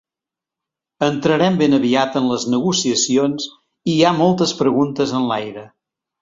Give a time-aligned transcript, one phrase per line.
[1.07, 5.69] Entrarem ben aviat en les negociacions i hi ha moltes preguntes en l’aire.